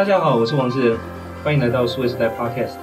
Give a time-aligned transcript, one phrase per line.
[0.00, 0.98] 大家好，我是王志仁，
[1.44, 2.78] 欢迎来到数位时代 Podcast。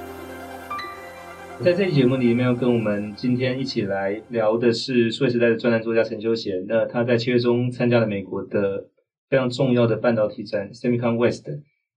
[1.60, 6.64] 在这期节目里面，要跟我们今天一起来聊的是数位时代的专栏作家陈修贤。
[6.68, 8.86] 那他在七月中参加了美国的
[9.28, 11.44] 非常重要的半导体展 SEMICON West，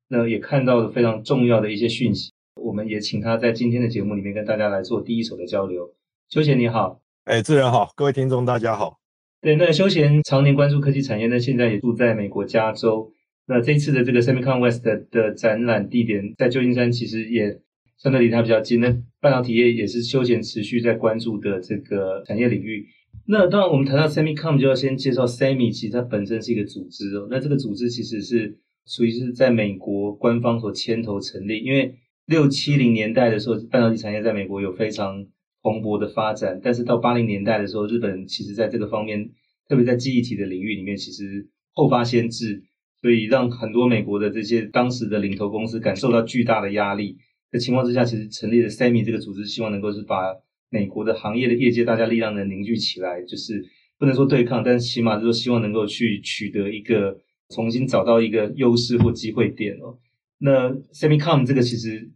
[0.07, 2.31] 那也看到了非常重要的一些讯息。
[2.55, 5.87] 我们也请他在今天的节目里面跟大家来做第一手的交流。
[6.31, 8.97] 修贤你好，哎，志仁好，各位听众大家好。
[9.39, 13.11] 对，那休贤常年关注科技产业，那现在也住在美国加州。
[13.51, 17.59] 那这一次的这个 SEMICON West 的展览地点在旧金山，其实也
[17.97, 18.79] 相对离它比较近。
[18.79, 18.87] 那
[19.19, 22.87] 半导体业也是休闲持续在关注的这个产业领域。
[23.27, 27.27] 那当然，我们谈到 SEMICON 就要先介绍 SEMI，其实它本身是一个组织哦。
[27.29, 31.93] 那这个组织其实是属于是在美国官方所牵头成立，因为
[32.27, 35.25] 六七零年代的时候，半导体产业在美国有非常
[35.61, 39.29] 蓬勃的发展，但是到八零年代的时候，日本其实在这个方面，
[39.67, 42.63] 特别在记忆体的领域里面，其实后发先至，
[43.01, 47.17] 所以让很多美国的这些当时的领头公司感受到巨大的压力
[47.51, 50.35] 的情况之下，其实成立了 SEMI 这个组织，希望能够是把
[50.69, 53.65] 美国的行业的业界大家力量能凝聚起来，就是
[53.97, 57.17] 不能说对抗，但是起码就是希望能够去取得一个
[57.49, 59.97] 重新找到一个优势或机会点哦。
[60.39, 62.11] 那 SEMI COM 这个其实。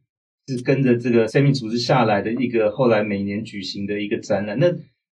[0.48, 4.60] 是跟着这个 SEMI 组织下来的一个后来每年举行的一个展览。
[4.60, 4.72] 那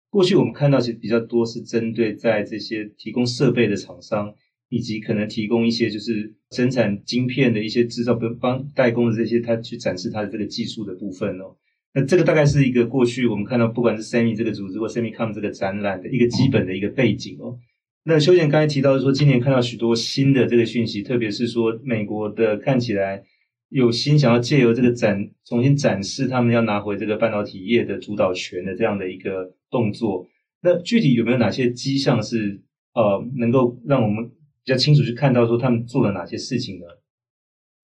[0.09, 4.35] 过去我们看到其实比较多是针对在这些提供设备的厂商，
[4.69, 11.57] 以及可能提供一些就是生产晶片的一些制造跟帮代工的这些，他去展示他的这个技术的部分哦。
[11.95, 17.59] 那这个大概是一个过去我们看到不管是 SEMI 这个组织或 SEMICON 这个展览的一个基本的一个背景哦。
[18.05, 23.23] 那休贤刚才提到说，今年看到许多新的这个讯息，特别是说美国的看起来。
[23.71, 30.27] 有心想要借由这个展重新展示他们要拿回这个半导体业的主导权的这样的一个动作，
[30.63, 32.63] 那具体有没有哪些迹象是
[32.95, 34.31] 呃能够让我们
[34.69, 36.87] 比较清楚去看到说他们做了哪些事情呢？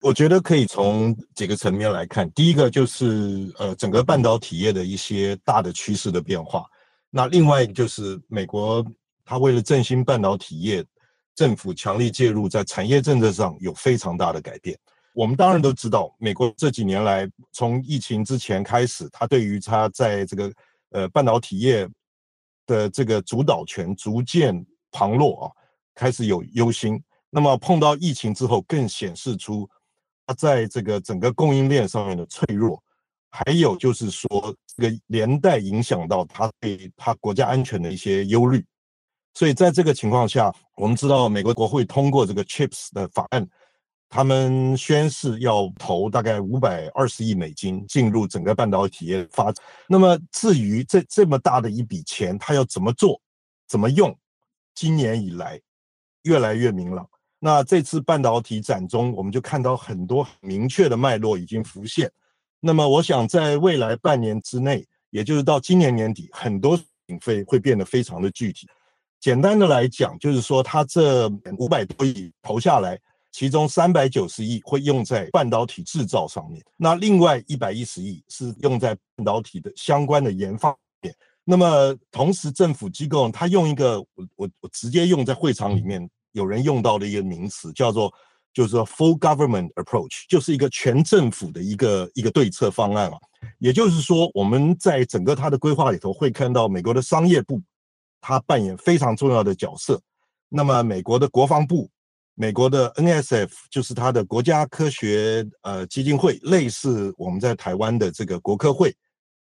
[0.01, 6.63] 我觉得可以从几个层面来看，第一个就是呃整个半导体业的一些大的趋势的变化，
[7.09, 8.85] 那另外就是美国
[9.23, 10.85] 它为了振兴半导体业，
[11.33, 14.77] 政府强力介入，在产业政策上有非常大的改变。
[15.15, 20.53] 我们当然都知道，美国这几年来，从疫情之前开始，它对于它在这个
[20.91, 21.89] 呃半导体业
[22.67, 25.49] 的这个主导权逐渐旁落啊，
[25.95, 27.01] 开始有忧心。
[27.29, 29.67] 那么碰到疫情之后，更显示出
[30.27, 32.81] 它在这个整个供应链上面的脆弱，
[33.31, 34.29] 还有就是说，
[34.75, 38.63] 这个连带影响到它对它国家安全的一些忧虑。
[39.33, 43.47] 所以在这个情况下，我们知道美国国会通过这个 CHIPS 的法案。
[44.07, 49.65] 他们宣誓要投大概五百二十亿美金进入整个半导体业发展。
[49.89, 53.19] 那么至于这这么大的一笔钱，他要怎么做、
[53.67, 54.17] 怎么用，
[54.75, 55.59] 今年以来
[56.25, 57.07] 越来越明朗。
[57.39, 62.11] 那这次半导体展中，我们就看到很多明确的脉络已经浮现。
[62.59, 68.67] 那么我想在未来半年之内，也就是到今年年底，很多经费会变得非常的具体。
[69.19, 71.27] 简单的来讲，就是说他这
[71.57, 72.99] 五百多亿投下来。
[73.31, 81.13] 其中三百九十亿会用在半导体制造上面，那另外一百一十亿是用在半导体的相关的研发面。
[81.43, 88.13] 那么同时，政府机构它用一个我我我直接用在会场里面有人用到的一个名词，叫做
[88.53, 93.17] 就是说 full government approach，就是一个全政府的一个一个对策方案啊。
[93.57, 97.61] 也就是说，我们在整个它的规划里头会看到美国的商业部，
[98.21, 99.99] 它扮演非常重要的角色。
[100.49, 101.89] 那么美国的国防部。
[102.37, 108.93] 美国的 NSF 就是它的国家科学呃基金会，类似我们在台湾的这个国科会。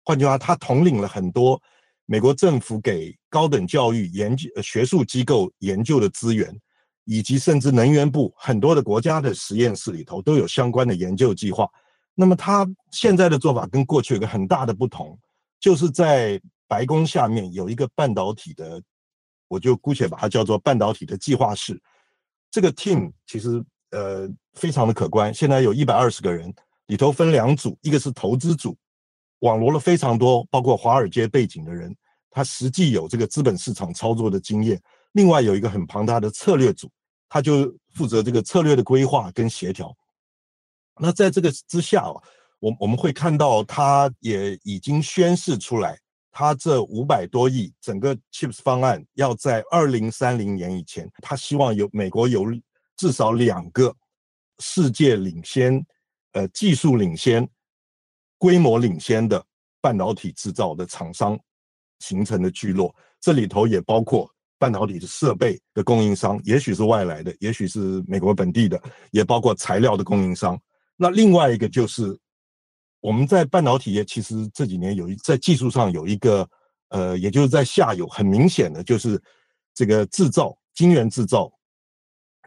[0.05, 1.61] 换句话，它统领了很多
[2.05, 6.57] 美国政府给高等教育研究、学术机构研究的资源，
[7.11, 11.67] 以及甚至能源部很多的国家的实验室里头都有相关的研究计划。
[12.13, 15.17] 那么，他现在的做法跟过去有个很大的不同，
[15.59, 18.79] 就是在白宫下面有一个半导体的，
[19.47, 21.81] 我就姑且把它叫做半导体的计划室。
[22.51, 26.53] 这个 team 其实呃非常的可观，现在有一百二十个人，
[26.85, 28.77] 里头分两组，一个是投资组，
[29.39, 31.95] 网罗了非常多包括华尔街背景的人，
[32.29, 34.77] 他实际有这个资本市场操作的经验；
[35.13, 36.87] 另外有一个很庞大的策略组，
[37.29, 39.95] 他就负责这个策略的规划跟协调。
[40.99, 42.21] 那在这个之下哦，
[42.59, 45.97] 我我们会看到他也已经宣示出来。
[46.31, 52.45] 他这五百多亿整个 CHIPS 方案要在二零三零年以前，他希望有美国有
[52.95, 53.93] 至少两个
[54.59, 55.85] 世界领先、
[56.33, 57.49] 呃技术领先、
[58.37, 59.43] 规模领先的
[59.81, 61.37] 半导体制造的厂商
[61.99, 68.79] 形成的聚落，这里头也包括半导体的设备的供应商，也许是外来的，也许是美国本地的，
[69.11, 70.59] 也包括材料的供应商。
[70.97, 72.15] 那另外一个就是
[72.99, 76.47] 我们在半导体业，其实这几年有一在技术上有一个
[76.89, 79.19] 呃，也就是在下游很明显的就是
[79.73, 81.49] 这个制造晶圆制造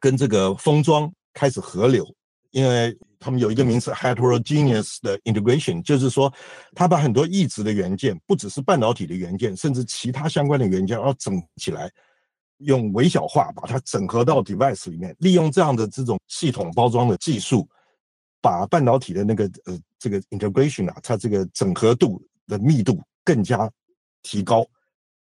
[0.00, 2.06] 跟这个封装开始合流，
[2.50, 6.32] 因为他们有一个名词 heterogeneous 的 integration，就是说
[6.74, 11.90] 他把很多异质的元件，不只是半导体的元件，甚至其他相关的元件要整起来，
[12.58, 17.68] 用微小化把它整合到 device 里面，利用这样的这种系统包装的技术。
[18.44, 23.70] 把半导体的那个呃这个 integration 啊，它这个整合度的密度更加
[24.20, 24.66] 提高，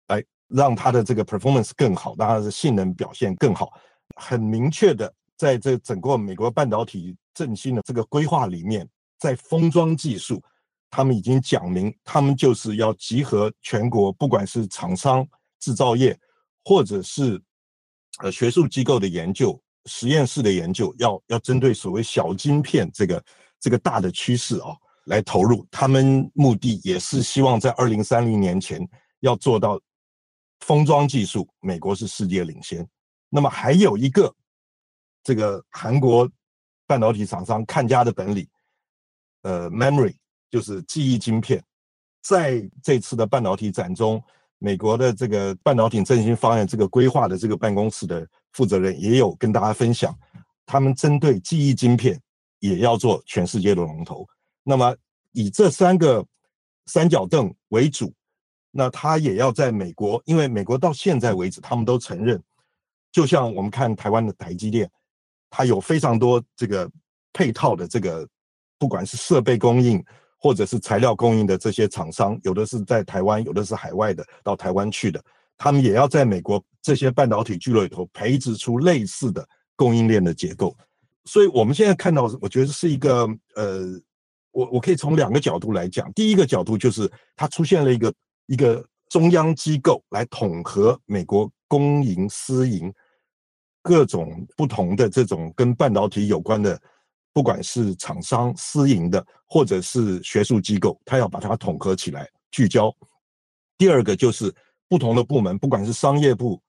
[0.07, 3.73] 来让它的这个 performance 更好，让它的性能表现更好。
[4.15, 8.87] 很明确的，在这整个美国半导体振兴的这个规划里面，
[9.19, 10.41] 在封装技术，
[10.89, 15.27] 他们已经讲明，他们就是要集合全国，不管是厂商、
[15.59, 16.17] 制造业，
[16.63, 17.41] 或者是
[18.19, 19.61] 呃学术机构的研究。
[19.85, 23.25] 实验室的研究要要针对所谓小晶片这个
[23.59, 28.79] 这个大的趋势啊来投入，他们目的也是希望在二零三零年前
[29.21, 29.81] 要做到
[30.59, 32.87] 封装技术，美国是世界领先。
[33.27, 34.31] 那么还有一个
[35.23, 36.29] 这个韩国
[36.91, 38.45] 半导体厂商看家的本领，
[39.43, 40.13] 呃，memory
[40.49, 41.63] 就是记忆晶片，
[42.21, 44.21] 在这次的半导体展中。
[44.63, 50.13] 美国的这个半导体振兴方案这个规划的这个办公室的负责人也有跟大家分享，
[50.67, 52.21] 他们针对记忆晶片
[52.59, 54.27] 也要做全世界的龙头。
[54.63, 54.95] 那么
[55.31, 56.23] 以这三个
[56.85, 58.13] 三角凳为主，
[58.69, 62.39] 那他也要在美国，因为美国到现在为止他们都承认，
[63.11, 64.87] 就像我们看台湾的台积电，
[65.51, 66.89] 它有非常多这个
[67.31, 68.27] 配套的这个，
[68.79, 70.03] 不管是设备供应。
[70.43, 75.23] 或者是材料供应的这些厂商，有的是在台湾，有的是海外的，到台湾去的，
[75.55, 80.75] 他们也要在美国这些半导体聚落里头培植出类似的供应链的结构。
[81.25, 83.85] 所以，我们现在看到，我觉得是一个呃，
[84.49, 86.11] 我我可以从两个角度来讲。
[86.13, 88.11] 第一个角度就是，它出现了一个
[88.47, 92.91] 一个中央机构来统合美国公营、私营
[93.81, 96.79] 各种不同的这种跟半导体有关的。
[97.33, 102.93] 不管是厂商、私营的，或者是学术机构，他要把它统合起来，聚焦。
[103.77, 104.53] 第二个就是
[104.89, 106.61] 不同的部门，不管是商业部，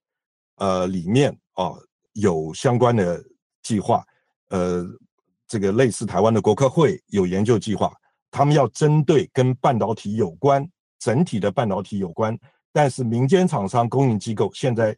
[0.58, 1.72] 呃，里面啊
[2.12, 3.20] 有相关的
[3.64, 4.04] 计划，
[4.50, 4.86] 呃，
[5.48, 7.92] 这个类似台湾的国科会有研究计划，
[8.30, 10.64] 他们要针对跟半导体有关、
[11.00, 12.38] 整体的半导体有关，
[12.72, 14.96] 但是民间厂商、供应机构现在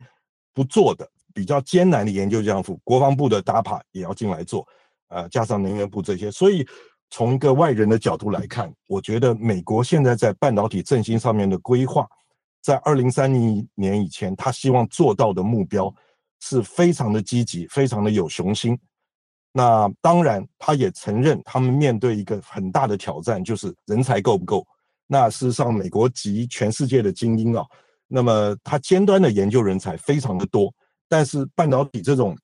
[0.53, 4.67] 不做的比较艰难的研究项目，国防部的 DAPA 也要进来做。
[5.09, 6.67] 呃，加上能源部这些，所以
[7.11, 12.09] 从一个外人的角度来看，我觉得美国现在在半导体振兴上面的规划，
[12.63, 15.93] 在二零三零年以前，他希望做到的目标
[16.41, 18.77] 是非常的积极，非常的有雄心。
[19.53, 24.67] 那当然，他也承认他们面对一个很大的挑战，就是人才够不够。
[25.07, 27.65] 那事实上，美国集全世界的精英啊，
[28.09, 30.75] 那么他尖端的研究人才非常的多，
[31.09, 32.37] 但是半导体这种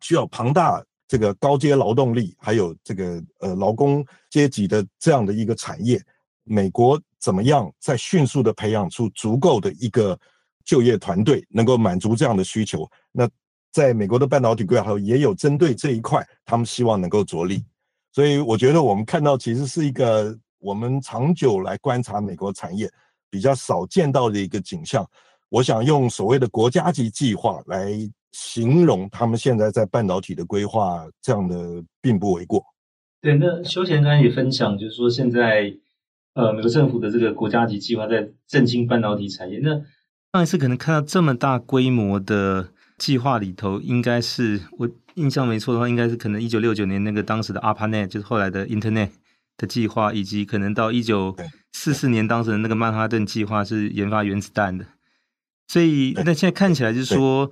[0.00, 0.82] 需要庞大。
[1.10, 5.98] 这个高阶劳动力，还有这个呃劳工阶级的这样的一个产业，
[6.44, 10.20] 美国怎么样在迅速的培养出足够的一个
[10.66, 12.86] 就业团队，能够满足这样的需求？
[13.10, 13.26] 那
[13.72, 17.64] 在美国的半导体规划也有针对这一块，他们希望能够着力。
[18.12, 22.86] 所以我觉得我们看到其实是一个我们长久来观察美国产业
[23.30, 25.08] 比较少见到的一个景象。
[25.48, 28.10] 我想用所谓的国家级计划来。
[28.32, 32.62] 形容他们现在在半导体的规划，这样的并不为过。
[33.22, 35.74] 对，那休贤刚才也分享，就是说现在
[36.34, 39.58] 呃，美国政府的这个国家级计划在振兴半导体产业。
[39.60, 39.70] 那
[40.34, 49.08] 上一次可能看到这么大规模的计划里头，应该是我印象没错的话，应该是可能一九六九年那个当时的 ARPANET，就是后来的 Internet
[49.56, 51.34] 的计划，以及可能到一九
[51.72, 54.84] 四四年当时的那个曼哈顿计划是研发原子弹的。
[55.68, 57.48] 所以那现在看起来就是说。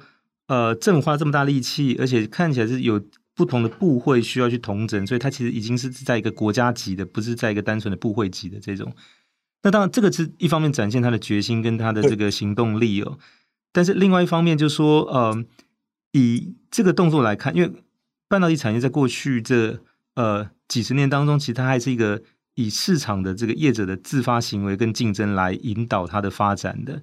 [0.49, 3.04] 呃，政府花这么大力气，而且看起来是有
[3.35, 8.94] 不同的部会需要去同整，所以它其实已经是在一个国家级的，不是在一个单纯的部会级的这种。
[9.64, 13.18] 那当然，这个是一方面展现他的决心跟他的这个行动力哦。
[13.73, 15.44] 但是另外一方面就是说，呃，
[16.12, 17.73] 以这个动作来看，因为
[18.28, 19.80] 半导体产业在过去这
[20.14, 22.23] 呃几十年当中，其实它还是一个
[22.54, 27.02] 以市场的这个业者的自发行为跟竞争来引导它的发展的。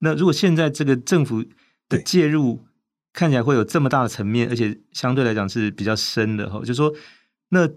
[0.00, 1.44] 那如果现在这个政府
[1.88, 2.60] 的介入，
[3.12, 6.60] 看起来会有这么大的层面，而且相对来讲是比较深的哈。
[6.64, 6.92] 就说
[7.48, 7.68] 那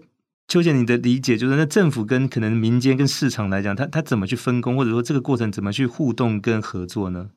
[0.46, 7.30] 邱姐，你的理解就是，那政府跟可能民间跟市场来讲，它它怎么去分工，或者说这个过程怎么去互动跟合作呢？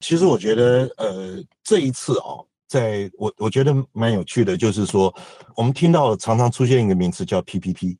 [0.00, 5.12] 其实我觉得，呃，这一次哦，在我我觉得蛮有趣的，就是说，
[5.56, 7.96] 我们听到常常出现一个名词叫 PPP，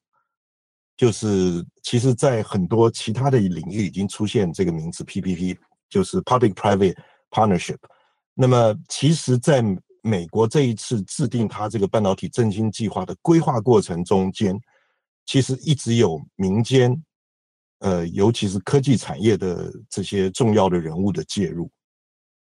[0.97, 5.57] 就是其实在很多其他的领域已经出现这个名词 PPP，
[5.89, 6.97] 就是 Public-Private
[7.31, 7.79] Partnership。
[8.35, 9.63] 那么，其实在
[10.03, 14.59] 美国这一次制定它这个半导体振兴计划的规划过程中间，
[15.27, 17.03] 其实一直有民间，
[17.81, 21.71] 呃，尤其是科技产业的这些重要的人物的介入。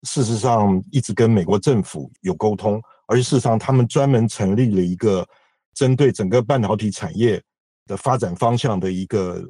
[0.02, 5.26] 事实上，一直跟美国政府有沟通，而事实上，他们专门成立了一个
[5.74, 7.42] 针对整个半导体产业
[7.86, 9.42] 的发展方向的一个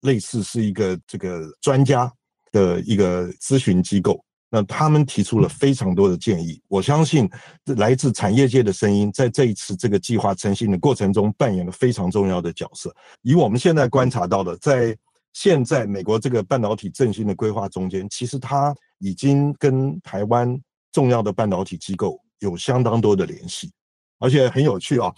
[0.00, 2.12] 类似是一个这个专家
[2.54, 4.24] 的一个咨询机构。
[4.48, 7.28] 那他们提出了非常多的建议，我相信
[7.76, 12.94] 来自产业界的声音，在这一次这个计划成型的过程中扮演了非常重要的角色。
[13.22, 14.96] 以我们现在观察到的，在
[15.32, 20.56] 现在美国这个半导体振兴的规划中间，其实它已经跟台湾
[20.92, 23.72] 重要的半导体机构有相当多的联系，
[24.20, 25.12] 而且很有趣啊！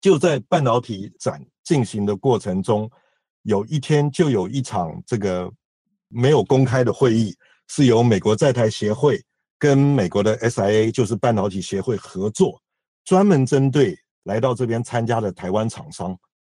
[0.00, 2.90] 就在半导体展进行的过程中，
[3.42, 5.52] 有一天就有一场这个
[6.10, 7.34] 没有公开的会议，
[7.68, 9.18] 是由美国在台协会
[9.58, 12.60] 跟美国的 SIA，就是半导体协会合作，
[13.04, 16.14] 专门针对来到这边参加的台湾厂商，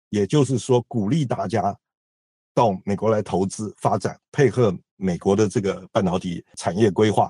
[0.10, 1.74] 也就是说鼓励大家。
[2.56, 7.28] 到美国来投资发展，配合美国的这个半导体产业规划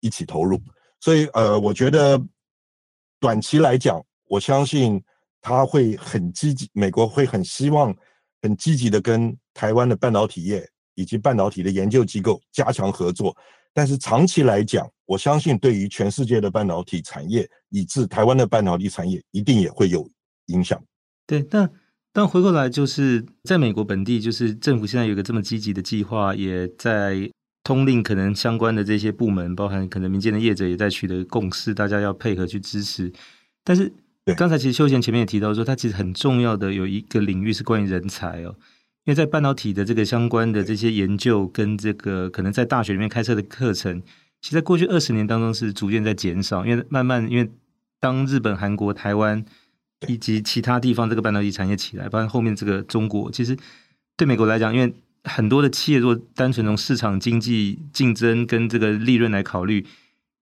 [0.00, 0.58] 一起投入。
[0.98, 2.18] 所以，呃，我觉得
[3.20, 4.98] 短期来讲，我相信
[5.42, 7.94] 他会很积极，美国会很希望
[8.40, 13.36] 很积极的跟台湾的半导体业以及半导体的研究机构加强合作。
[13.72, 20.08] 但是长期来讲，我相信对于全世界的半导体产业，以至台湾的半导体产业，一定也会有
[20.46, 20.82] 影响。
[21.26, 21.70] 对，但。
[22.14, 27.16] 但回过来，就是在美国本地，就是政府现在有个这么积极的计划，也在
[27.64, 33.10] 通令可能相关的这些部门，包含可能民间的业者，也在取得共识，大家要配合去支持。
[33.64, 33.90] 但是
[34.36, 38.54] 刚才其实秀贤前面也提到说，它其实很重要的有一个领域是关于人才哦，
[39.04, 44.00] 因为在半导体的这个相关的这些研究跟这个可能在大学里面开设的课程，
[44.40, 47.50] 其实在过去二十年当中是逐渐在减少，因为慢慢因为
[48.00, 49.44] 当日本、韩国、台湾。
[50.08, 53.56] 以及其他地方这个半导体产业起来，包括后面这个中国，其实
[54.16, 54.92] 对美国来讲，因为
[55.22, 59.86] 很多的企业如果单纯从市场经济竞争跟这个利润来考虑，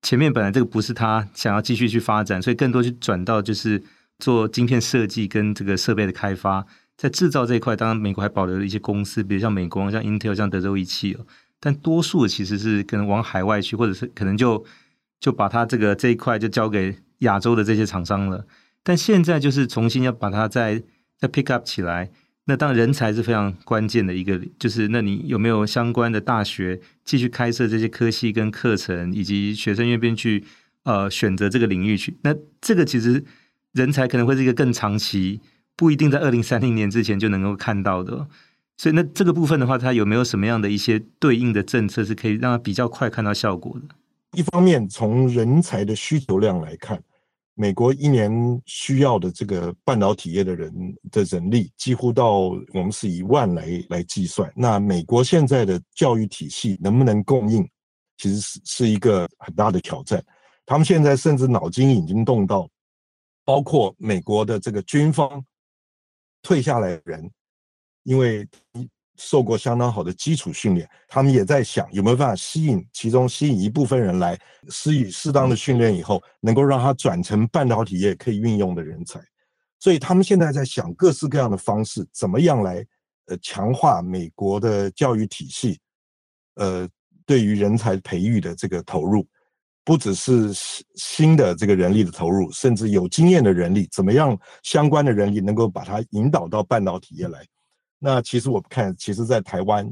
[0.01, 3.83] 前面本来这个不是他想要继续去发展，所以更多去转到就是
[4.19, 6.65] 做晶片设计跟这个设备的开发，
[7.01, 11.27] 在制造这一块，当然美国还保留了一些公司，比如像美光、像 Intel、像德州仪器哦，
[11.59, 14.63] 但多数其实是可能往海外去，或者是可能就
[15.19, 18.45] 就把它这个这一块就交给亚洲的这些厂商了。
[18.83, 20.83] 但现在就是重新要把它再
[21.17, 22.11] 再 pick up 起来，
[22.45, 30.45] 那当然人才是非常关键的一个，就是那你有没有相关的大学继续开设这些科系跟课程，以及学生愿不愿意去
[30.83, 32.19] 呃选择这个领域去？
[32.25, 33.25] 那这个其实
[33.73, 35.41] 人才可能会是一个更长期，
[35.81, 38.29] 不一定在二零三零年之前就能够看到的。
[38.77, 43.95] 所以那这个部分的话，它有没有什么样的一些对应的政策是可以让它比较快看到效果的？
[44.37, 47.03] 一方面从人才的需求量来看。
[47.55, 48.31] 美国一年
[48.67, 50.73] 需要的这个半导体业的人
[51.11, 52.41] 的人力，几乎到
[52.73, 54.51] 我们是以万来来计算。
[54.55, 57.67] 那美国现在的教育体系能不能供应，
[58.19, 60.23] 其实是是一个很大的挑战。
[60.65, 62.69] 他们现在甚至脑筋已经动到，
[63.45, 65.45] 包括美国的这个军方
[66.43, 67.31] 退下来的人，
[68.03, 68.49] 因为。
[69.23, 79.21] 受过相当好的基础训练，他们也在想有没有办法吸引其中吸引一部分人来，施以适当的训练以后，能够让他转成半导体业可以运用的人才。
[79.79, 82.83] 所以他们现在在想各式各样的方式，怎么样来
[83.27, 85.79] 呃强化美国的教育体系，
[86.55, 86.89] 呃
[87.27, 89.29] 对于人才培育的这个投入，
[89.85, 90.51] 不只是
[90.95, 97.45] 新的这个人力的投入，甚至有经验的人力，怎么样相关的人力能够把它引导到半导体业来。
[97.99, 99.91] 那其实我们看，其实，在台湾，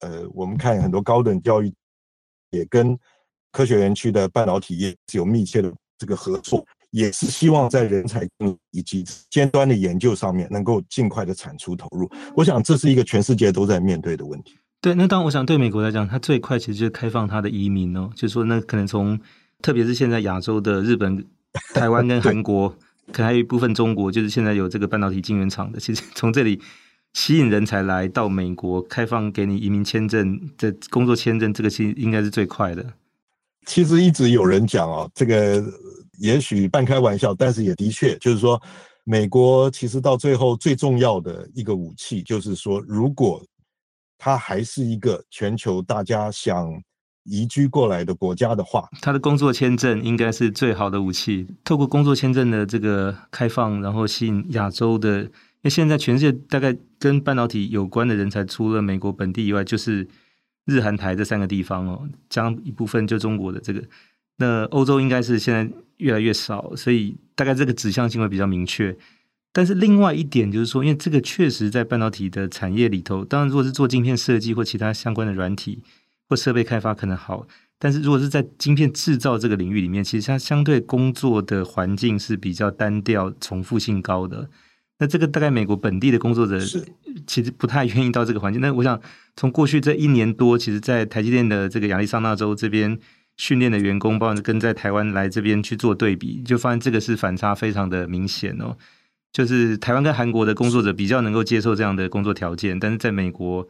[0.00, 1.72] 呃，我们看很多高等教育
[2.50, 2.98] 也跟
[3.52, 8.26] 科学园区的半导体业是有密切的这个合作，也是希望在人才
[8.70, 12.10] 以及尖端的研究上面能够尽快的产出投入。
[12.34, 14.58] 我想这是一个全世界都在面对的问题。
[14.80, 19.18] 对，那当然我想对美国来讲，它最快其实就是开放它的移民哦，就是说那可能从
[19.60, 21.24] 特别是现在亚洲的日本、
[21.74, 22.68] 台湾跟 韩国，
[23.12, 26.60] 可能还有一部分中国，就是现在有这个半导体晶圆厂的，其实从这里。
[27.14, 32.84] 吸引人才来到美国，开放给你移民签证的工作签证，这个其实应该是最快的。
[33.64, 35.64] 其实一直有人讲哦，这个
[36.20, 38.60] 也许半开玩笑，但是也的确就是说，
[39.04, 43.42] 美国其实到最后最重要的一个武器，就是说，如果
[44.18, 46.82] 它还是一个全球大家想
[47.24, 51.46] 移居过来的国家的话，他的工作签证应该是最好的武器。
[51.62, 55.30] 透过工作签证的这个开放，然后吸引亚洲的，因
[55.62, 60.08] 为现在全世界大概跟半导体有关的人才，除了美国本地以外，就是
[60.64, 63.84] 日韩台这三个地方哦，将一部分就中国的这个。
[64.38, 68.96] 那欧洲应该是现在越来越少，所以大概这个指向性会比较明确。
[69.52, 75.80] 但是另外一点就是说，因为这个确实在半导体的产业里头，当然如果是做晶片设计或其他相关的软体
[76.28, 77.46] 或设备开发可能好，
[77.78, 84.48] 但是如果是在晶片制造这个领域里面，其实它相对工作的环境是比较单调、重复性高的。
[84.98, 86.60] 那这个大概美国本地的工作者
[87.26, 88.60] 其实不太愿意到这个环境。
[88.60, 89.00] 那我想
[89.36, 92.98] 从过去这一年多，其实，在台积电的这个亚利桑那州这边。
[93.40, 98.76] 训练的员工，包括跟在台湾来这边去做对比，就发现这个是反差非常的明显哦。
[99.38, 103.62] 就是台湾跟韩国的工作者比较能够接受这样的工作条件，但是在美国，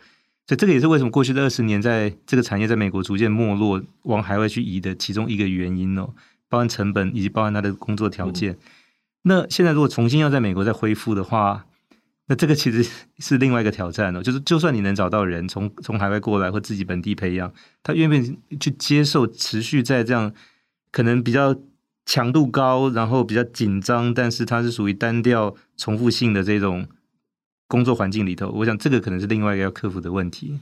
[0.46, 6.08] 所以这个也是为什么过去的二十年，在这个产业在美国逐渐没落，往海外去移的其中一个原因哦。
[6.48, 8.52] 包含成本以及包含他的工作条件。
[8.52, 8.58] 嗯。
[9.24, 11.66] 那现在如果重新要在美国再恢复的话，
[12.28, 20.32] 那这个其实是另外一个挑战哦，就是就算你能找到人从从海外过来或自己本地培养，他愿不愿意去接受持续在这样
[20.90, 21.54] 可能比较
[22.08, 26.88] 强度高，然后比较紧张，但是它是属于单调重复性的这种
[27.66, 30.58] 工作环境里头，我想这个可能是另外一个要克服的问题。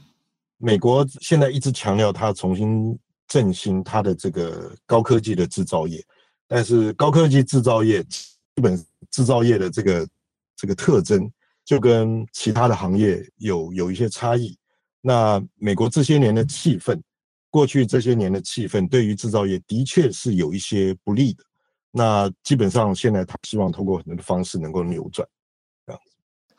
[0.57, 2.99] 美国现在一直强调它重新
[3.29, 6.03] 振兴它的这个高科技的制造业，
[6.49, 8.77] 但是高科技制造业基本
[9.09, 10.05] 制造业的这个
[10.57, 11.31] 这个特征。
[11.63, 14.57] 就跟其他的行业有有一些差异。
[15.01, 16.97] 那美国这些年的气氛，
[17.49, 21.43] 过去这些年的气氛，对于制造业的确是有一些不利的。
[21.91, 25.27] 那基本上现在他希望通过很多的方式能够扭转，
[25.85, 26.11] 这样子。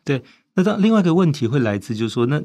[0.04, 0.23] 对，
[0.54, 2.42] 那当另外一个问题会来自，就是说，那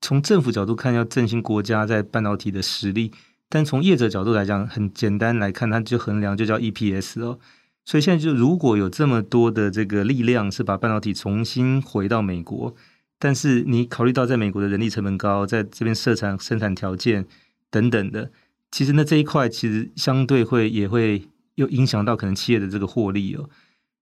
[0.00, 3.10] 从政府角度看，要振兴国家在半导体的实力，
[3.48, 7.38] 但从业者角度来讲，很简单来看，它就衡量就叫 EPS 哦。
[7.84, 12.74] 所以现在就如果有这么多的这个力量是把半导体重新回到美国，
[13.18, 17.26] 但是你考虑到在美国的人力成本高，在这边设厂生产条件
[17.70, 18.30] 等等的，
[18.70, 23.48] 其实呢这一块其实相对会也会又影响到可能企业的这个获利哦。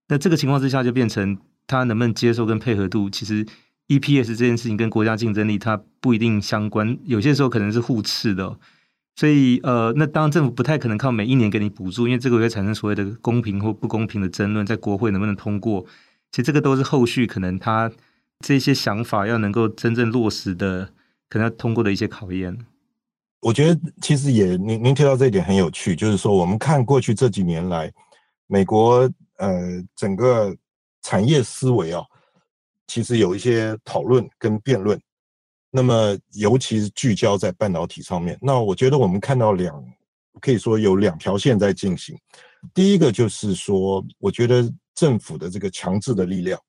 [0.07, 3.45] 那这个情况之下就变成他能不能接受跟配合度，其实
[3.87, 8.59] EPS 这件事情跟国家竞争力它不一定相关，有些时候可能是互斥的哦。
[9.15, 15.85] 所以，呃，那当政府不太可能靠每一年给你补助，因为这个会产生所谓的公平或不公平的争论，在国会能不能通过？
[16.31, 17.89] 其实这个都是后续可能他
[18.39, 20.91] 这些想法要能够真正落实的，
[21.29, 22.57] 可能要通过的一些考验。
[23.45, 27.93] 我觉得其实也您您提到这一点很有趣，就是说我们看过去这几年来，
[28.47, 29.61] 美国呃
[29.95, 30.51] 整个
[31.03, 32.03] 产业思维啊，
[32.87, 34.99] 其实有一些讨论跟辩论。
[35.69, 38.35] 那么，尤其是聚焦在半导体上面。
[38.41, 39.79] 那我觉得我们看到两，
[40.41, 42.17] 可以说有两条线在进行。
[42.73, 46.59] 第一个就是说，我觉得政府的这个强制的力量，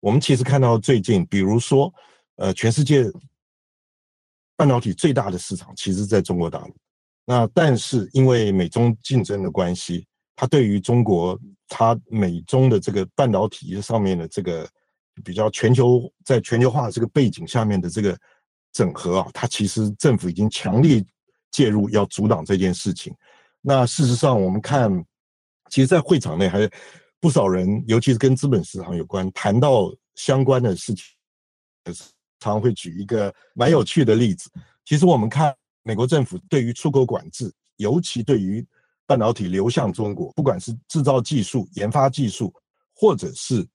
[0.00, 1.90] 我们其实看到最近，比如说，
[2.36, 3.10] 呃，全世界
[4.58, 6.76] 半导体最大的市场其实在中国大陆。
[7.24, 14.68] 那但是因为美中竞争的关系，它对于中国，它美中的这个半导体上面的这个
[15.24, 18.14] 比较全球，在全球化的这个背景下面的这个。
[18.70, 21.04] 整合啊，它其实政府已经强力
[21.50, 23.12] 介入，要阻挡这件事情。
[23.62, 24.92] 那事实上，我们看，
[25.70, 26.70] 其实，在会场内还
[27.18, 31.06] 不少人，尤其是跟资本市场有关，谈到相关的事情，
[32.40, 34.50] 常会举一个蛮有趣的例子。
[34.84, 38.66] 其实，我们看美国政府对于出口管制，尤其对于
[39.06, 42.52] 半导体流向中国，不管是制造技术、研发技术，
[42.94, 43.66] 或者是。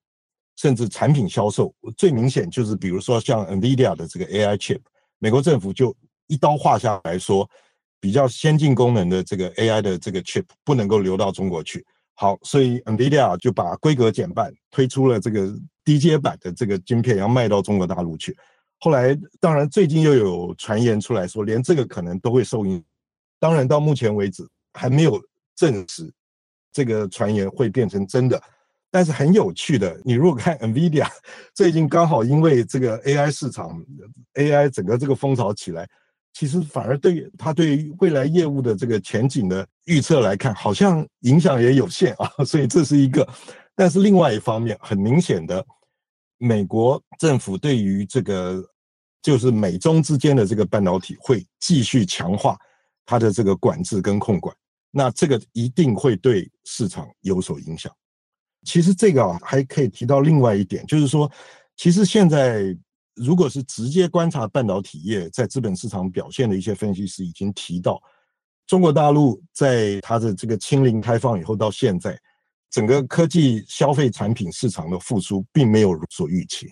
[0.55, 4.79] 甚至产品销售最明显就是，比如说像 NVIDIA 的这个 AI chip，
[5.17, 5.93] 美国政府就
[6.27, 7.49] 一刀划下来说，
[7.99, 11.83] 比较先进功能的这个 AI 的这个 chip 不能够流到中国去。
[12.13, 15.51] 好，所以 NVIDIA 就把规格减半，推出了这个
[15.83, 18.37] 低阶版的这个晶片，要卖到中国大陆去。
[18.83, 22.83] 后来，当然最近又有传言出来说，连这个可能都会受影响。
[23.39, 25.17] 当然，到目前为止还没有
[25.55, 26.13] 证实
[26.69, 28.43] 这个传言会变成真的。
[28.91, 31.07] 但是很有趣的，你如果看 NVIDIA，
[31.55, 33.81] 最近刚好因为这个 AI 市场
[34.33, 35.87] ，AI 整个这个风潮起来，
[36.33, 42.43] 其实反而对它对未来业务的这个前景的预测来看，好像影响也有限啊。
[42.43, 43.25] 所以这是一个。
[43.75, 45.65] 但是另外一方面，很明显的，
[46.37, 48.61] 美国政府对于这个
[49.23, 52.55] 就是美中之间的这个半导体会继续强化
[53.05, 54.55] 它的这个管制跟控管，
[54.91, 57.91] 那这个一定会对市场有所影响。
[58.65, 61.29] 其实这个啊，还可以提到另外一点，就是说，
[61.75, 62.77] 其实现在
[63.15, 68.01] 如果是直接观察半导体业在资本市场表现的一些分析师已经提到，
[68.65, 72.17] 中国大陆在它的这个清零开放以后到现在，
[72.69, 76.67] 整个科技消费产品市场的复苏并没有所预期。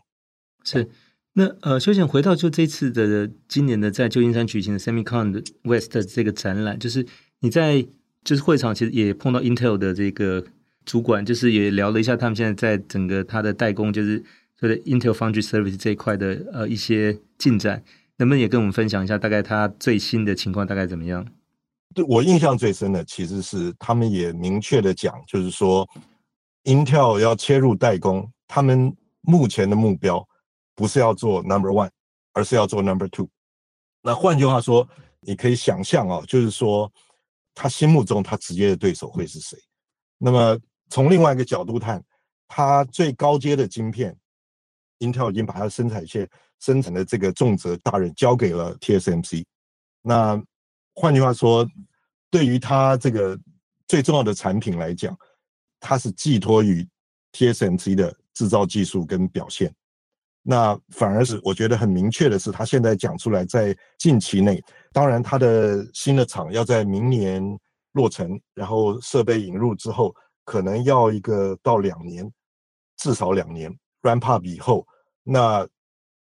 [0.64, 0.90] 是，
[1.34, 7.06] 那呃，休闲回到就这次的今年的在旧金山举行的 SEMICON West 的这个展览，就是
[7.40, 7.82] 你在
[8.24, 10.44] 就是会场其实也碰到 Intel 的这个
[10.86, 14.22] 主管，就是也聊了一下他们现在在整个他的代工，就是
[14.60, 17.82] 所谓的 Intel Foundry Service 这一块的呃一些进展，
[18.18, 21.26] 能不能也跟我们分享一下大概他最新的情况大概怎么样？
[21.96, 25.88] 对，我印象最深的其实是他们也明确的讲，就是说
[26.66, 30.28] Intel 要切入代工，他们目前的目标
[30.82, 31.92] 不是要做 Number One，
[32.34, 33.30] 而是要做 Number Two。
[34.02, 34.90] 那换句话说，
[35.20, 36.92] 你可以想象啊，就是说
[37.54, 39.56] 他心目中他直接的对手会是谁？
[40.18, 40.58] 那么
[40.90, 42.04] 从另外一个角度看，
[42.48, 44.18] 他最高阶的晶片
[44.98, 46.28] ，Intel 已经把它生产线
[46.60, 49.46] 生产的这个重责大任交给了 TSMC。
[50.02, 50.44] 那
[50.96, 51.64] 换句话说，
[52.32, 53.40] 对于他这个
[53.88, 55.16] 最重要的产品来讲，
[55.80, 56.84] 它是寄托于
[57.34, 59.72] TSMC 的制造技术跟表现。
[60.44, 64.60] 那反而是我觉得很明确的是，他现在讲出来，在近期内，
[64.92, 67.44] 当然他的新的厂要在明年
[67.94, 72.28] 落成，然后设备引入之后，可能要一个到两年，
[72.98, 74.86] 至少两年 ramp up 以后，
[75.24, 75.68] 那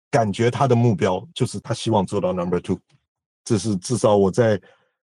[0.09, 2.79] 感觉他的目标就是他希望做到 number two。
[3.43, 4.59] 这是至少我在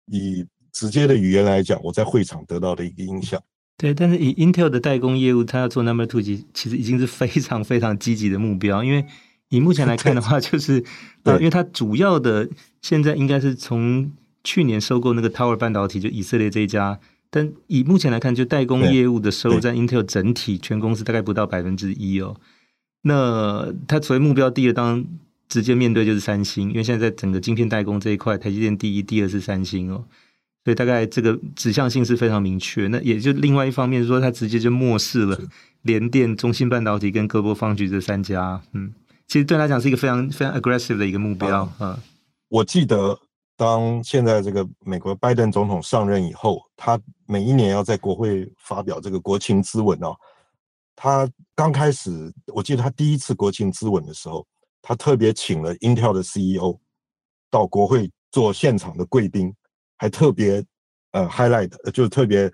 [0.07, 3.43] 以直接的语言来讲，我在会场得到的一个印象。
[3.83, 8.85] 对，但是以 Intel 的代工业务，它要做 Number Two，其其实已经是非常非常积极的目标。
[8.85, 9.05] 因为
[9.49, 10.85] 以目前来看的话， 就是
[11.25, 12.49] 呃，因为它主要的
[12.81, 14.13] 现在应该是从
[14.45, 17.01] 去年收购那个 Tower 半导体，就以色列这一家。
[17.29, 22.37] 但以目前来看，就代工业务的收入在 Intel 整体全公司大概不到百分之一哦。
[23.03, 25.07] 那它所谓目标第二，当然。
[25.49, 30.03] 直接面对就是三星，因为现在在整个晶片代工这一块，台积电第一，第二是三星哦，
[30.65, 32.87] 所以大概这个指向性是非常明确。
[32.89, 35.39] 那也就另外一方面是说，他直接就漠视了
[35.83, 38.61] 联电、中芯半导体跟 GlobalFoundries 这三家。
[38.73, 38.93] 嗯，
[39.27, 41.63] 其实对他来讲是一个非常非常 aggressive 的一个目标。
[41.63, 41.99] 啊、嗯，
[42.49, 43.19] 我记得
[43.57, 50.15] 当现在这个美国拜登总统上任以后，他每一年要在国会发表这个国情咨文哦。
[50.95, 54.47] 他刚开始，我记得他第一次国情咨文的时候。
[54.85, 56.77] 他特别请了 Intel 的 CEO
[57.53, 59.55] 到国会做现场的贵宾，
[60.03, 60.61] 还特别
[61.13, 62.53] 呃 highlight，就是特别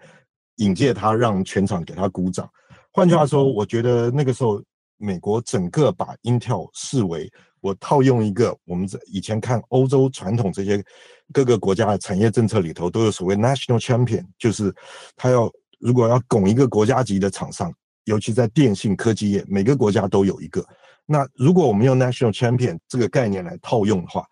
[0.57, 2.47] 引荐他，让全场给他鼓掌。
[2.93, 4.63] 换句话说，我觉得那个时候
[4.99, 7.27] 美国整个把 Intel 视为
[7.63, 10.85] 我套用一个我们以前看欧洲传统这些
[11.33, 14.71] 各个国家的产业政策里头都有所谓 national champion，就是
[15.17, 17.73] 他要如果要拱一个国家级的厂商，
[18.05, 20.63] 尤其在电信科技业，每个国家都有一个。
[21.07, 24.27] 那如果我们用 national champion 这个概念来套用的话，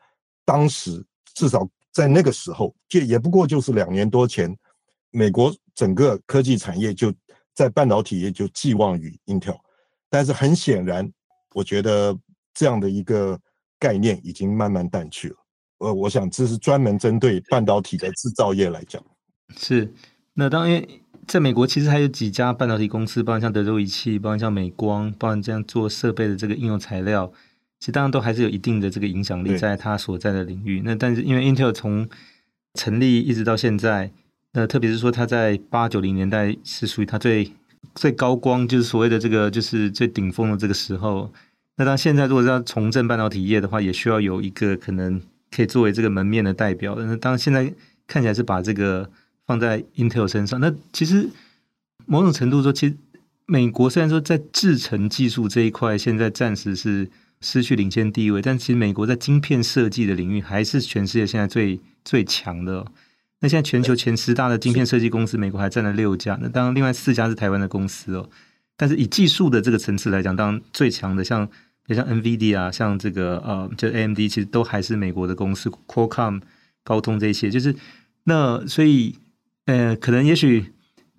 [0.45, 1.03] 当时
[1.33, 4.55] 至少在那个时候，就也不过就是两年多前，
[5.11, 7.11] 美国整个科技产业就
[7.55, 9.57] 在半导体业就寄望于 Intel，
[10.11, 11.11] 但是很显然，
[11.55, 12.15] 我觉得
[12.53, 13.41] 这样的一个
[13.79, 15.37] 概念已经慢慢淡去了。
[15.79, 19.03] 呃，我想这是专门针对半导体的制造业来讲。
[19.57, 19.91] 是，
[20.35, 20.87] 那当然。
[21.27, 27.33] 在美国，其实还有几家半导体公司，包括像德州仪器，包括像美光，包括这样做设备的这个应用材料，
[27.79, 30.83] 其实当然都还是有一定的这个影响力，在它所在的领域。
[30.85, 32.09] 那但是因为 Intel 从
[32.75, 34.11] 成立一直到现在，
[34.53, 37.53] 那特别是说它在八九零年代是属于它最
[37.95, 41.33] 最高光，就是所谓的这个就是最顶峰的这个时候。
[41.77, 46.95] 那当现在如果是要重振半导体业的话，也需要有一个可能可以作为这个门面的代表。
[46.99, 47.73] 那当然现在
[48.07, 49.11] 看起来是把这个。
[49.47, 51.31] 放在 Intel 身上，那其实
[52.05, 52.97] 某种程度说，其实
[53.47, 57.09] 美国虽然说在制程技术这一块现在暂时是
[57.41, 62.87] 失去领先地位，但其实美国在晶片设计的领域还是全世界现在最最强的哦。
[63.41, 68.29] 那现在全球前十大的晶片设计公司，美国还占了六家，那当然另外四家是台湾的公司哦。
[68.77, 71.47] 但是以技术的这个层次来讲，当然最强的像
[71.87, 76.43] 比如像 NVIDIA 啊，像这个呃，就 AMD，其实都还是美国的公司，Qualcomm、
[76.85, 77.75] 高通这些，就是
[78.25, 79.17] 那所以。
[79.67, 80.65] 呃，可能也许，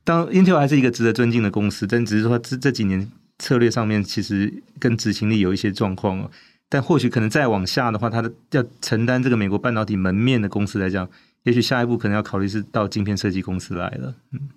[0.06, 6.32] 当 Intel 还是一个值得尊敬的公司，但只是说这这几年策略上面其实跟执行力有一些状况哦。
[6.70, 11.10] 但或许可能再往下的话，它的要承担这个美国半导体门面的公司来讲，
[11.44, 14.14] 也许下一步可能要考虑是到晶片设计公司来了。
[14.32, 14.50] 嗯，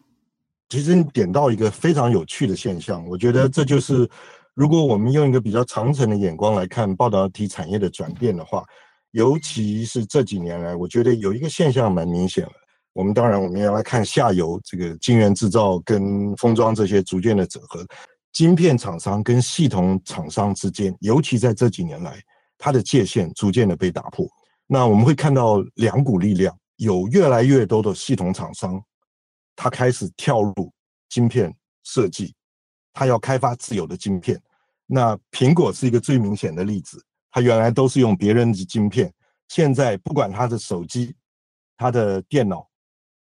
[0.69, 4.09] 其实你点到一个非常有趣的现象，我觉得这就是
[4.55, 8.65] 如果我们用一个比较长程的眼光来看半导体产业的转变的话，
[9.13, 12.53] 尤其是这几年来，我觉得有一个现象蛮明显的。
[12.93, 17.87] 我们当然，我们要来看下游这个晶圆制造跟封装这些逐渐的整合，
[18.33, 22.21] 晶片厂商跟系统厂商之间，尤其在这几年来，
[22.57, 24.27] 它的界限逐渐的被打破。
[24.67, 28.81] 那我们会看到两股力量，有越来越多的系统厂商，
[29.57, 30.73] 他开始跳入
[31.09, 32.35] 晶片设计，
[32.93, 34.41] 他要开发自有的晶片。
[34.87, 39.13] 那苹果是一个最明显的例子，它原来都是用别人的晶片，
[39.49, 41.15] 现在不管它的手机、
[41.77, 42.69] 它的电脑，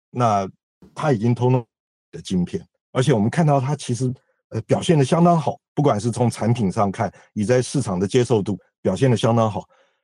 [0.10, 0.50] 那
[0.94, 1.66] 它已经通通
[2.12, 4.14] 的晶片，而且我们看到它其实
[4.62, 9.64] 表现得相当好，不管是从产品上看，以在市场的接受度表现得相当好。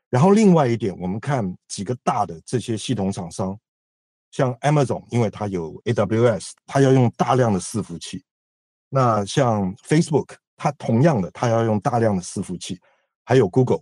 [0.09, 3.57] 然后另外一点，我们看几个大的这些系统厂商，
[4.31, 8.23] 像 Amazon，因为它有 AWS，它要用大量的伺服器。
[8.89, 12.77] 那像 Facebook，它同样的，它要用大量的伺服器。
[13.23, 13.81] 还有 Google，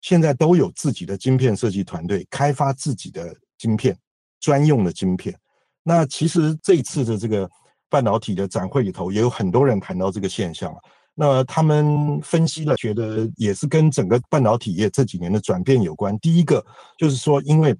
[0.00, 3.94] 现在都有自己的晶片设计团队，开发自己的晶片，
[4.40, 5.38] 专用的晶片。
[5.82, 7.50] 那其实这次的这个
[7.88, 10.74] 半导体的展会里头，也有很多人谈到这个现象。
[11.14, 16.18] 那他们分析了，觉得也是跟整个半导体业这几年的转变有关。
[16.18, 16.64] 第一个
[16.98, 17.74] 就是说，因为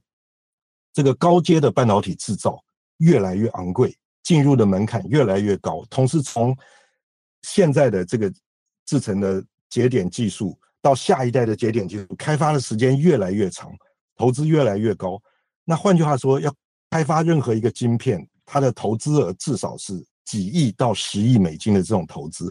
[0.93, 2.59] 这个高阶的半导体制造
[2.97, 6.57] 越来越昂贵，进入的门槛越来越高，同时从
[7.43, 8.33] 现在的这个
[8.87, 13.71] 制成的节点技术到下一代的节点技术，开发的时间越来越长，
[14.17, 15.21] 投资越来越高。
[15.63, 16.51] 那换句话说，要
[16.89, 19.93] 开发任何一个晶片，它的投资额至少是
[20.25, 22.51] 几亿到十亿美金的这种投资。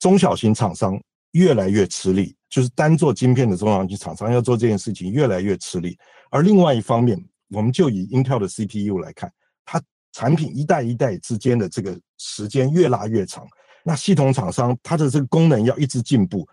[0.00, 1.00] 中小型厂商
[1.32, 5.96] 越来越吃力，就是单做晶片的中小型厂商要做这件事情越来越吃力。
[6.30, 9.32] 而另外一方面，我们就以 Intel 的 CPU 来看，
[9.64, 9.80] 它
[10.12, 13.46] 产品一代一代之间的这个时间越拉越长。
[13.84, 16.46] 那系统厂商它的这个功能要一直进步，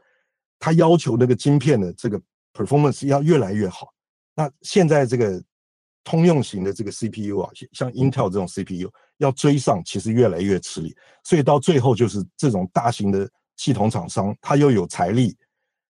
[0.60, 2.22] 它要求那个晶片的这个
[2.54, 3.88] performance 要越来越好。
[4.36, 5.44] 那现在这个
[6.04, 8.90] 通用型的这个 CPU 啊，像 Intel 这种 CPU。
[9.18, 15.38] 要追上，其实越来越吃力，所以到最后就是这种大型的系统厂商，他又有财力，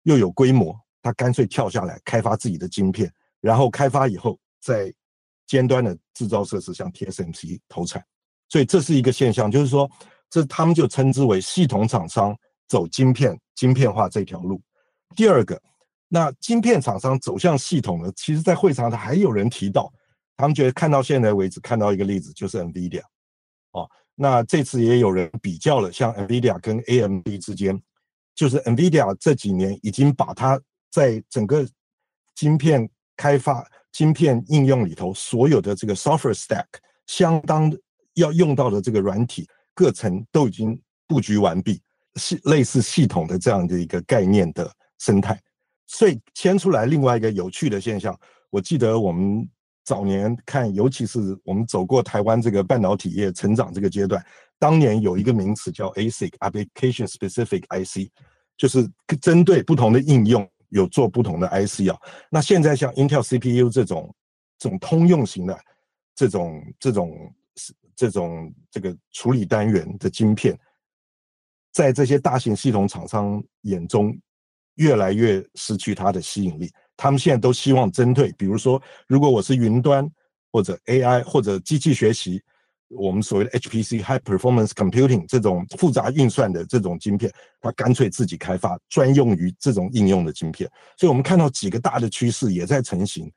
[0.04, 4.94] 又有规模，他干脆跳下来开发自己的晶片，然后开发以后在
[5.48, 8.04] 尖端的制造设施，像 TSMC 投产，
[8.50, 9.90] 所以这是一个现象，就是说
[10.30, 12.36] 这他们就称之为系统厂商
[12.68, 14.62] 走晶片晶片化这条路。
[15.16, 15.62] 第二个，
[16.10, 19.94] 那晶片厂商走向系统呢，其实在会场的还有人提到。
[20.42, 23.04] 他们觉得看到现在为止，看到一个例子就是 NVIDIA，
[23.74, 27.80] 哦，那这次也有人比较了，像 NVIDIA 跟 AMD 之间，
[28.34, 31.64] 就是 NVIDIA 这几年已经把它在整个
[32.34, 36.66] 晶片开发、晶片应用里头所有的这个 software stack，
[37.06, 37.72] 相当
[38.16, 41.80] 要用到的这个软体各层都已经布局完毕，
[42.16, 45.40] 系类似系统的这样的一个概念的生态，
[45.86, 49.48] 所以牵出来另外一个有趣的现象，我记得我们。
[49.84, 54.24] 早年看，尤其是我们走过台湾这个半导体业成长这个阶段，
[54.60, 58.12] 当年有一个名词叫 ASIC（Application Specific IC），
[58.58, 58.88] 就是
[59.20, 61.98] 针对不同的应用有做不同的 IC 啊。
[62.30, 64.14] 那现在像 Intel CPU 这种
[64.60, 65.60] 这种通用型的
[66.14, 67.36] 这种这种
[67.96, 70.58] 这种这个处理单元的晶片，
[71.72, 74.16] 在这些大型系统厂商眼中，
[74.76, 76.72] 越来越失去它的吸引力。
[77.02, 80.08] 他们现在都希望针对，比如说，如果我是云端
[80.52, 82.40] 或者 AI 或者机器学习，
[82.90, 90.70] 我们所谓的 HPC（High Performance Computing） 这种复杂运算的这种晶片，它干脆自己开发专用于这种应用的晶片。
[90.96, 93.28] 所以，我们看到几个大的趋势也在成型。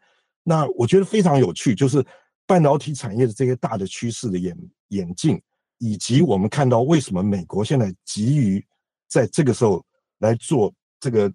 [0.42, 2.04] 那我觉得非常有趣，就是
[2.46, 4.54] 半导体产业的这些大的趋势的演
[4.88, 5.40] 演进，
[5.78, 8.62] 以及我们看到为什么美国现在急于
[9.08, 9.82] 在这个时候
[10.18, 11.32] 来做这个。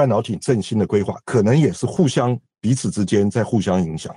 [0.00, 4.10] 半导体振兴的规划，可能也是互相彼此之间在互相影响。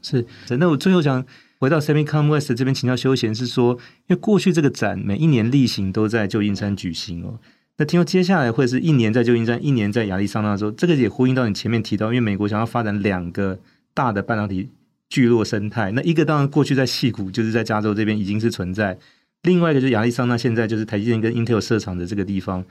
[0.00, 0.24] 是，
[0.56, 1.26] 那我最后想
[1.58, 3.72] 回到 SEMICON West 这边请教休闲，是说，
[4.06, 7.40] 因为过去这个展每一年例行都在旧金山举行哦，
[7.78, 13.58] 那听说接下来会是一年在旧金山，一年在亚利桑那州，这个也呼应到你前面提到，因为美国想要发展两个
[13.92, 14.70] 大的半导体
[15.08, 18.96] 聚落生态，那一个当然过去在矽谷，就是在加州这边已经是存在，
[19.42, 22.64] 另外一个就是亚利桑那，现在就是台积电跟 Intel 设厂的这个地方。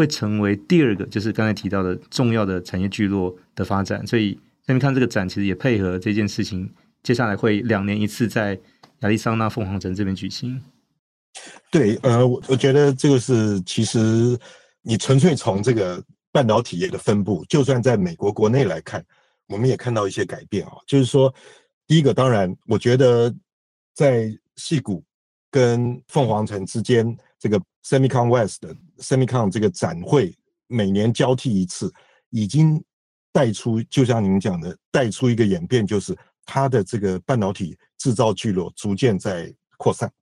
[0.00, 4.32] 会成为第二个，就是刚才提到的重要的产业聚落的发展，所以
[4.66, 6.72] 下面看这个展，其实也配合这件事情。
[7.02, 8.58] 接下来会两年一次在
[9.00, 10.58] 亚利桑那凤凰城这边举行。
[11.70, 14.38] 对，呃，我我觉得这个是其实
[14.80, 19.04] 你纯粹从这个半导体业的分布，就算在美国国内来看，
[19.48, 20.72] 我们也看到一些改变啊。
[20.86, 21.30] 就是说，
[21.86, 23.30] 第一个，当然，我觉得
[23.94, 25.04] 在矽谷
[25.50, 27.14] 跟凤凰城之间。
[27.42, 28.66] 这个 SEMICON West
[29.00, 30.36] SEMICON 这个展会
[30.66, 31.92] 每年交替一次，
[32.30, 32.82] 已经
[33.32, 40.12] 带出，就像您讲的，带出一个演变，就是它的这个半导体制造聚落逐渐在扩散，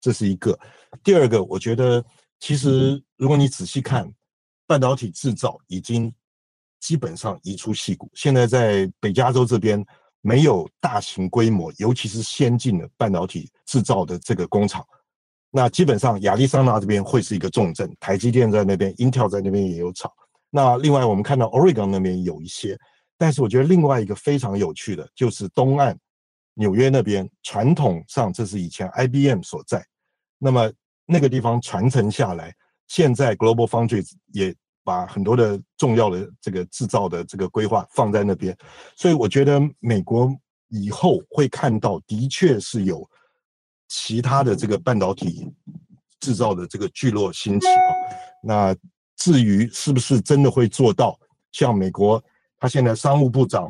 [0.00, 0.58] 这是一个。
[1.02, 2.04] 第二个，我觉得
[2.38, 4.10] 其实如果你仔细看，
[4.66, 6.12] 半导体制造已经
[6.80, 9.84] 基本上移出戏谷，现在在北加州这边
[10.20, 14.86] 没有大型规模，尤其是先进的半导体制造的这个工厂。
[15.52, 20.08] 那基本上亚利桑那这边会是一个重镇，台积电在那边，Intel 在那边也有厂。
[20.48, 22.78] 那另外我们看到 Oregon 那边有一些，
[23.18, 25.98] 但是我觉得另外一个非常有趣的就是东岸
[26.54, 29.84] 纽约那边，传统上这是以前 IBM 所在，
[30.38, 30.70] 那么
[31.04, 32.54] 那个地方传承下来，
[32.86, 38.56] 现在 Global Foundries 也把很多的重要的这个制造的这个规划放在那边，
[38.94, 40.32] 所以我觉得美国
[40.68, 43.04] 以后会看到的确是有。
[43.92, 45.52] 其他的这个半导体
[46.20, 47.82] 制造的这个聚落兴起啊，
[48.40, 48.76] 那
[49.16, 51.18] 至于是不是真的会做到，
[51.50, 52.22] 像美国，
[52.56, 53.68] 他现在商务部长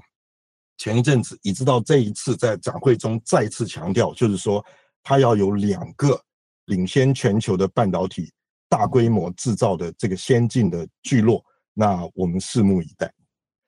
[0.76, 4.62] 前一阵子，一直到这一次在展会中再次强调，就是说
[5.02, 6.20] 他要有两个
[6.66, 8.30] 领先全球的半导体
[8.68, 13.10] 大规模制造的这个先进的聚落，那我们拭目以待。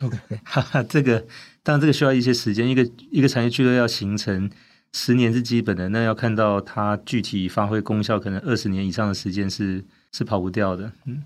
[0.01, 1.19] OK，哈哈，这个
[1.63, 4.51] 当然这个需要一些时间，一个一个产业聚落要形成。
[4.95, 10.93] 十年是基本的，那要看到它具体发挥功效，可能二十年以上的时间是是跑不掉的。
[11.07, 11.23] 嗯，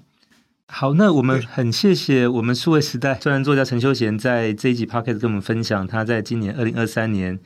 [0.68, 7.40] 好，那我们很谢谢我们数位时代专栏作家陈修贤在这一集 Podcast 跟我们分享他在今年二零二三年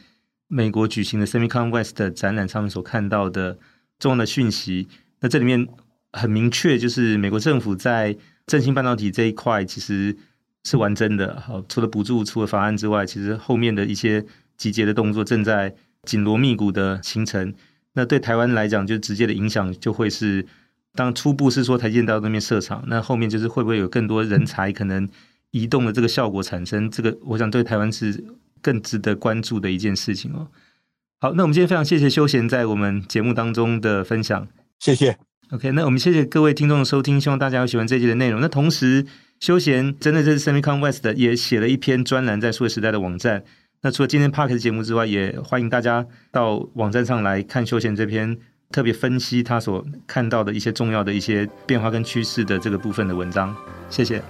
[0.46, 3.58] 美国举行的 SEMICON West 的展览上面所看到的
[3.98, 4.88] 重要的讯息。
[5.20, 5.66] 那这里面
[6.12, 8.14] 很明确，就是美国政府在
[8.46, 10.14] 振兴半导体这一块其实
[10.64, 11.40] 是完真的。
[11.40, 14.22] 好，除了补助、除了法案之外，其实后面的一些
[14.58, 15.74] 集结的动作正在。
[16.06, 17.54] 紧锣密鼓的形成，
[17.92, 20.46] 那对台湾来讲，就直接的影响就会是，
[20.94, 25.08] 当初步是说台积电到那边设厂，那后面就是会不会有更多人才可能
[25.50, 26.90] 移动的这个效果产生？
[26.90, 28.24] 这个我想对台湾是
[28.62, 30.48] 更值得关注的一件事情哦。
[31.20, 35.18] 好，那我们今天非常谢谢休闲在我们节目当中的分享，谢谢。
[35.50, 38.40] OK，那我们谢谢各位听众的收听，希望大家有喜欢这集的内容。
[38.40, 39.04] 那同时，
[39.40, 43.44] 休闲真的这是 SEMICON West 也写了一篇专栏在数位时代的网站。
[43.82, 48.36] 那除了今天 Park 的节目之外，也欢迎大家到网站上来看休闲这篇
[48.70, 53.56] 特别分析他所看到的一些重要的一些变化跟趋势的这个部分的文章。
[53.88, 54.22] 谢谢。